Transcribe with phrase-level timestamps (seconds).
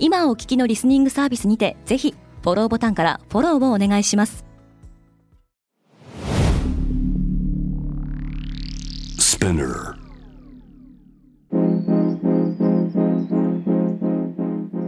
[0.00, 4.44] 今お聞きのリスニングサービスにてぜひフォローボタンからフォローをお願いします。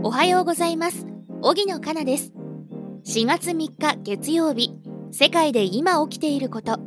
[0.02, 1.06] おはようございます。
[1.42, 2.32] 荻野かなです。
[3.04, 4.72] 4月3日月曜日
[5.10, 6.78] 世界で今起きていること。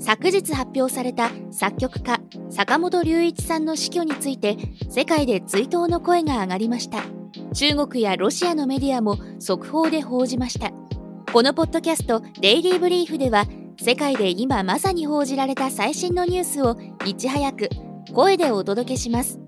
[0.00, 4.56] 昨日発表された作曲家坂本龍一さんの死去について
[4.90, 7.02] 世界で追悼の声が上がりました
[7.58, 10.70] 中国やロシアのメディアも速報で報じました。
[11.32, 13.46] このポッドキャスト「デイリー・ブリーフ」では
[13.80, 17.68] 世界で今まさに報じられた最新のニュースをいち早く
[18.14, 19.40] 声でお届けします。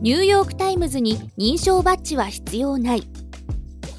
[0.00, 3.02] ニューヨーク・タイムズに認証バッジは必要ない。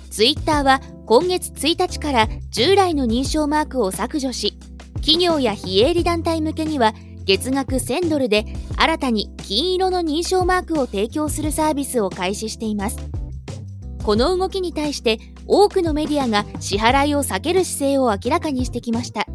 [0.09, 4.57] ツイッターは今月1日から従来の認証マークを削除し
[4.95, 6.93] 企業や非営利団体向けには
[7.25, 8.45] 月額1000ドルで
[8.77, 12.97] 新たに金色の認証マークを提供するサービスを開始しています。
[14.03, 19.25] この動きに対して多くのメディアが支払いを避ける姿勢を明らかにしてきました。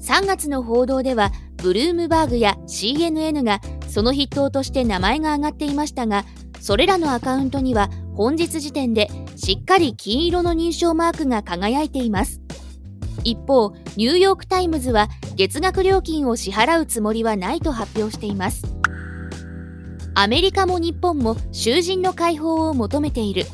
[0.00, 6.24] 3月の報道ではブルームバーグや CNN がその筆頭として名前が挙がっていましたが
[6.60, 9.08] それらのアカウントには本日時点で
[9.46, 12.40] しっかり金色の認証マークが輝いています。
[13.22, 18.64] 一方ニューヨーク・タイムズは月額料金を支払うつもりはないと発表しています。
[20.16, 23.44] アメリカも日本も囚人の解放を求めている。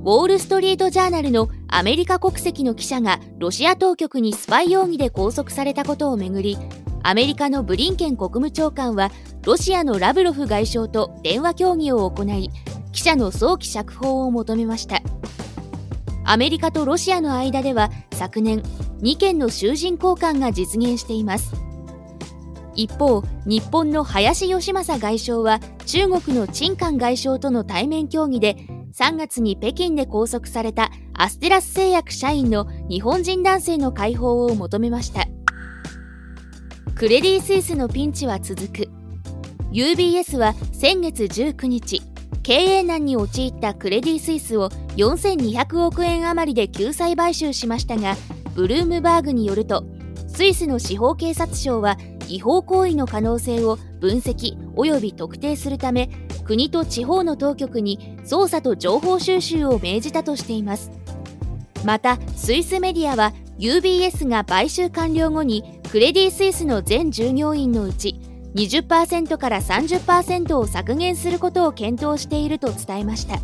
[0.00, 6.58] ウォール・ストリート・ジャーナルのアメリカ国籍の記者がロシア当局にスパイ容疑で拘束されたことをめぐり
[7.02, 9.10] アメリカのブリンケン国務長官は
[9.46, 12.50] ロシアのラブロフ外相と電話協議を行い
[12.98, 15.02] 記者の早期釈放を求めました。
[16.24, 18.60] アメリカとロシアの間では昨年
[19.02, 21.54] 2件の囚人交換が実現しています。
[22.74, 28.56] 一方日本の林芳正外相は中国の陳韓外相との対面協議で
[28.92, 35.24] 3月に北京で拘束されたアステラス製薬社員の日本人男性の解放を求めました。
[36.96, 38.88] クレディ・スイスのピンチは続く。
[39.70, 42.02] UBS は先月19日
[42.48, 48.16] 経営難に陥ったクレディ・スイスを4200億円余りで救済買収しましたが
[48.54, 49.84] ブルームバーグによると
[50.28, 56.08] スイスの司法警察庁は違法行為の可能性を分析及び特定するため
[56.46, 60.90] 国と地方の当局に捜査と情報収集を命じたとしています。
[61.84, 68.18] またスイスメディアは UBS が買収完了後にクレディ・スイスの全従業員のうち
[68.58, 73.38] 20%から30%を削減することを検討していると伝えました。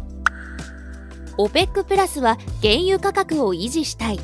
[1.38, 4.18] OPEC プラスは原油価格を維持したい。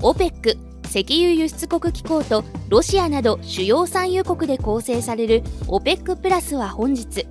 [0.00, 7.26] OPEC 石油輸出国機構とロシアなど主要産油国で構成される OPEC プラスは本日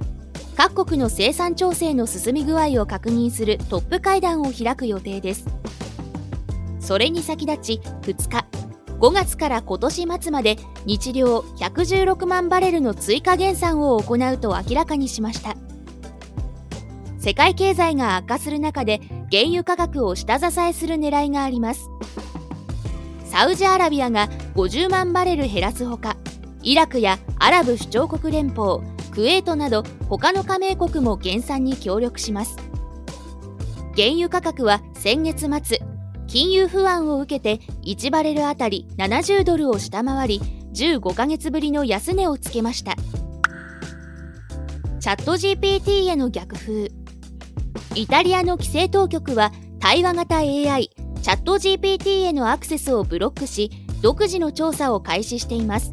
[0.55, 5.45] 各国の生産調整の進み具合を確認するトップ会談を開く予定です。
[6.79, 8.42] それに先立ち2日
[9.03, 10.55] 5月から今年末まで
[10.85, 15.57] 日量116万バレルの追加減産を行うと明らかにしました。
[17.19, 21.89] 世界経済が悪化する中で原油価格を下支えする狙いがあります。
[23.25, 26.15] サウジアラビアが50万バレル減らすほか
[26.61, 28.79] イラクやアラブ首長国連邦
[29.11, 32.55] クウェートなど他の加盟国も減産に協力します。
[33.97, 35.92] 原油価格は先月末
[36.33, 40.41] 金融不安を受けて1バレルあたり70ドルを下回り
[40.73, 42.95] 15ヶ月ぶりの安値をつけました。
[44.99, 46.89] チャット GPT への逆風。
[47.93, 50.89] イタリアの規制当局は対話型 AI
[51.21, 53.69] チャット GPT へのアクセスをブロックし
[54.01, 55.91] 独自の調査を開始しています。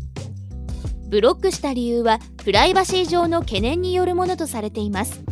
[1.10, 5.22] ブロックした理由はプライバシー上の懸念によるものとされています。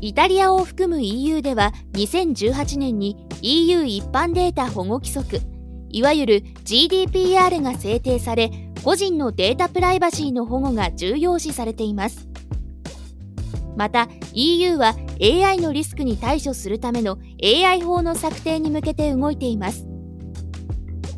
[0.00, 5.40] イタリアを含む EU では2018年に EU 一般データ保護規則
[5.90, 8.50] いわゆる GDPR が制定され
[8.82, 12.28] 個人のデータプライバシーの保護が重要視されています。
[13.76, 19.86] また EU は AI のリスクに対処するための AI 法の策定に向けて動いています。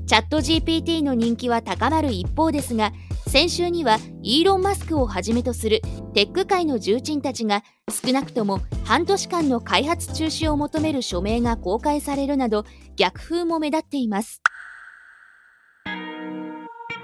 [0.06, 2.92] チャット GPT の人気は高まる一方ですが
[3.32, 5.80] 先週にはイーロン・マスクをはじめとする
[6.12, 14.42] テック界の重鎮たちが少なくとも半年間の開発中止を求める署名が公開されるなど逆風も目立っています。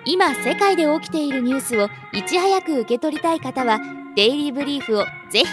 [0.05, 3.81] 今世界で起きているニュースをいち早く受け取りたい方は
[4.15, 5.47] デイリーブリーフをぜひ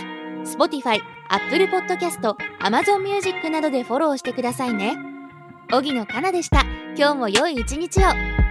[0.43, 0.99] Spotify、
[1.29, 4.97] Apple Podcast、Amazon Music などでフォローしてくださいね。
[5.71, 6.63] 荻野かなでした。
[6.97, 8.44] 今日も良い一日を。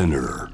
[0.00, 0.48] Spinner.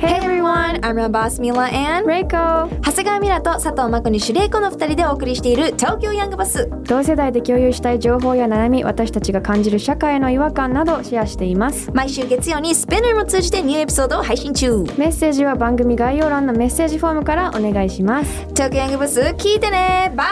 [0.00, 6.68] Hey everyone, I'm your boss Mila and レイコ長谷川ミラと佐藤真子にシュレイコの2人でお送りしている東京ヤングバス。
[6.82, 11.92] 同世代で共有したい情報や悩み私たちが感じる社会の違和感などシェアしています。
[11.92, 14.78] 毎週月曜にスペナーも通じてニューエピソードを配信中。
[14.98, 18.46] メッセージは番組概要欄のメッセージフォームからお願いします。
[18.48, 20.12] 東京ヤングバス聞いてね。
[20.16, 20.24] バ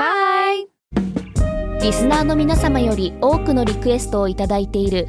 [0.55, 0.66] イ
[1.84, 5.08] リスナーの皆様より多くのリクエストをいただいている